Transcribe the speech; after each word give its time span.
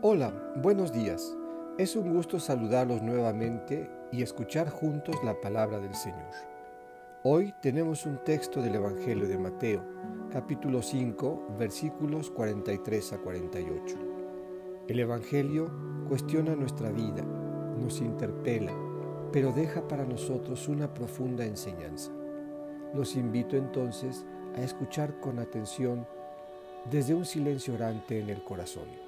Hola, 0.00 0.32
buenos 0.54 0.92
días. 0.92 1.36
Es 1.76 1.96
un 1.96 2.14
gusto 2.14 2.38
saludarlos 2.38 3.02
nuevamente 3.02 3.90
y 4.12 4.22
escuchar 4.22 4.70
juntos 4.70 5.16
la 5.24 5.40
palabra 5.40 5.80
del 5.80 5.92
Señor. 5.96 6.30
Hoy 7.24 7.52
tenemos 7.60 8.06
un 8.06 8.22
texto 8.22 8.62
del 8.62 8.76
Evangelio 8.76 9.26
de 9.26 9.36
Mateo, 9.36 9.82
capítulo 10.30 10.82
5, 10.82 11.56
versículos 11.58 12.30
43 12.30 13.12
a 13.12 13.18
48. 13.18 13.96
El 14.86 15.00
Evangelio 15.00 15.68
cuestiona 16.06 16.54
nuestra 16.54 16.92
vida, 16.92 17.24
nos 17.76 18.00
interpela, 18.00 18.72
pero 19.32 19.50
deja 19.50 19.88
para 19.88 20.04
nosotros 20.04 20.68
una 20.68 20.94
profunda 20.94 21.44
enseñanza. 21.44 22.12
Los 22.94 23.16
invito 23.16 23.56
entonces 23.56 24.24
a 24.54 24.62
escuchar 24.62 25.18
con 25.18 25.40
atención 25.40 26.06
desde 26.88 27.14
un 27.14 27.24
silencio 27.24 27.74
orante 27.74 28.20
en 28.20 28.30
el 28.30 28.44
corazón. 28.44 29.07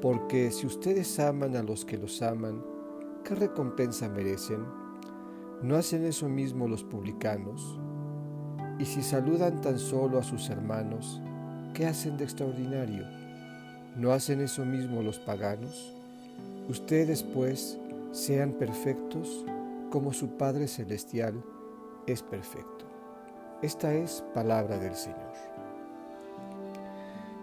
Porque 0.00 0.50
si 0.50 0.66
ustedes 0.66 1.18
aman 1.18 1.56
a 1.56 1.62
los 1.62 1.84
que 1.84 1.98
los 1.98 2.22
aman, 2.22 2.64
¿qué 3.24 3.34
recompensa 3.34 4.08
merecen? 4.08 4.64
¿No 5.62 5.74
hacen 5.76 6.04
eso 6.04 6.28
mismo 6.28 6.68
los 6.68 6.84
publicanos? 6.84 7.80
Y 8.78 8.84
si 8.84 9.02
saludan 9.02 9.60
tan 9.60 9.78
solo 9.78 10.18
a 10.18 10.22
sus 10.22 10.50
hermanos, 10.50 11.20
¿qué 11.74 11.86
hacen 11.86 12.16
de 12.16 12.24
extraordinario? 12.24 13.04
¿No 13.96 14.12
hacen 14.12 14.40
eso 14.40 14.64
mismo 14.64 15.02
los 15.02 15.18
paganos? 15.18 15.92
Ustedes, 16.68 17.24
pues, 17.24 17.76
sean 18.12 18.52
perfectos 18.52 19.44
como 19.90 20.12
su 20.12 20.36
Padre 20.36 20.68
Celestial 20.68 21.42
es 22.06 22.22
perfecto. 22.22 22.86
Esta 23.62 23.92
es 23.94 24.24
palabra 24.32 24.78
del 24.78 24.94
Señor. 24.94 25.67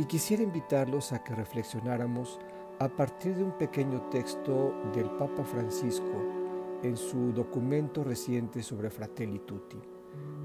Y 0.00 0.06
quisiera 0.06 0.42
invitarlos 0.42 1.12
a 1.12 1.22
que 1.22 1.34
reflexionáramos 1.34 2.38
a 2.78 2.88
partir 2.88 3.34
de 3.34 3.44
un 3.44 3.58
pequeño 3.58 4.00
texto 4.08 4.72
del 4.94 5.10
Papa 5.10 5.44
Francisco 5.44 6.80
en 6.82 6.96
su 6.96 7.34
documento 7.34 8.02
reciente 8.02 8.62
sobre 8.62 8.88
Fratelli 8.88 9.40
Tutti. 9.40 9.76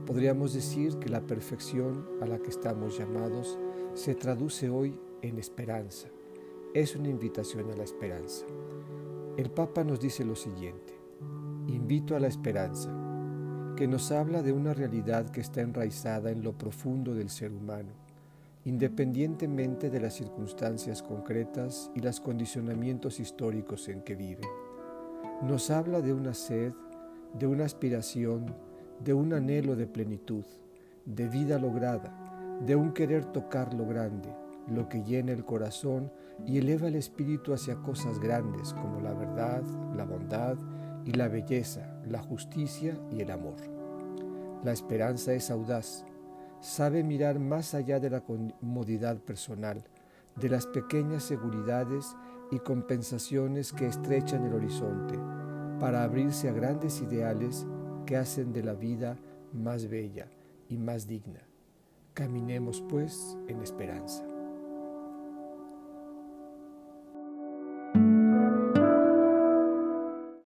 Podríamos 0.05 0.53
decir 0.53 0.99
que 0.99 1.07
la 1.07 1.21
perfección 1.21 2.05
a 2.21 2.25
la 2.25 2.37
que 2.39 2.49
estamos 2.49 2.97
llamados 2.97 3.57
se 3.93 4.13
traduce 4.13 4.69
hoy 4.69 4.99
en 5.21 5.39
esperanza. 5.39 6.09
Es 6.73 6.97
una 6.97 7.07
invitación 7.07 7.71
a 7.71 7.77
la 7.77 7.85
esperanza. 7.85 8.45
El 9.37 9.51
Papa 9.51 9.85
nos 9.85 10.01
dice 10.01 10.25
lo 10.25 10.35
siguiente, 10.35 10.99
invito 11.67 12.17
a 12.17 12.19
la 12.19 12.27
esperanza, 12.27 12.89
que 13.77 13.87
nos 13.87 14.11
habla 14.11 14.41
de 14.41 14.51
una 14.51 14.73
realidad 14.73 15.29
que 15.29 15.39
está 15.39 15.61
enraizada 15.61 16.29
en 16.29 16.43
lo 16.43 16.57
profundo 16.57 17.13
del 17.13 17.29
ser 17.29 17.53
humano 17.53 18.04
independientemente 18.65 19.91
de 19.91 19.99
las 19.99 20.15
circunstancias 20.15 21.03
concretas 21.03 21.91
y 21.93 22.01
los 22.01 22.19
condicionamientos 22.19 23.19
históricos 23.19 23.87
en 23.89 24.01
que 24.01 24.15
vive. 24.15 24.41
Nos 25.43 25.69
habla 25.69 26.01
de 26.01 26.13
una 26.13 26.33
sed, 26.33 26.73
de 27.33 27.45
una 27.45 27.65
aspiración, 27.65 28.55
de 29.03 29.13
un 29.13 29.33
anhelo 29.33 29.75
de 29.75 29.85
plenitud, 29.85 30.45
de 31.05 31.27
vida 31.27 31.59
lograda, 31.59 32.59
de 32.65 32.75
un 32.75 32.91
querer 32.91 33.25
tocar 33.25 33.73
lo 33.75 33.85
grande, 33.85 34.33
lo 34.67 34.89
que 34.89 35.03
llena 35.03 35.31
el 35.31 35.45
corazón 35.45 36.11
y 36.47 36.57
eleva 36.57 36.87
el 36.87 36.95
espíritu 36.95 37.53
hacia 37.53 37.75
cosas 37.75 38.19
grandes 38.19 38.73
como 38.73 38.99
la 38.99 39.13
verdad, 39.13 39.61
la 39.95 40.05
bondad 40.05 40.57
y 41.05 41.11
la 41.11 41.27
belleza, 41.27 42.01
la 42.07 42.19
justicia 42.19 42.97
y 43.11 43.21
el 43.21 43.29
amor. 43.29 43.57
La 44.63 44.71
esperanza 44.71 45.33
es 45.33 45.51
audaz, 45.51 46.03
sabe 46.65 47.03
mirar 47.03 47.37
más 47.37 47.75
allá 47.75 47.99
de 47.99 48.09
la 48.09 48.21
comodidad 48.21 49.17
personal, 49.17 49.83
de 50.35 50.49
las 50.49 50.65
pequeñas 50.65 51.23
seguridades 51.23 52.15
y 52.51 52.57
compensaciones 52.57 53.71
que 53.71 53.85
estrechan 53.85 54.45
el 54.45 54.53
horizonte, 54.55 55.19
para 55.79 56.03
abrirse 56.03 56.49
a 56.49 56.53
grandes 56.53 57.01
ideales 57.01 57.67
que 58.07 58.17
hacen 58.17 58.51
de 58.51 58.63
la 58.63 58.73
vida 58.73 59.15
más 59.53 59.87
bella 59.87 60.27
y 60.67 60.77
más 60.77 61.07
digna. 61.07 61.41
Caminemos 62.15 62.83
pues 62.89 63.37
en 63.47 63.61
esperanza. 63.61 64.34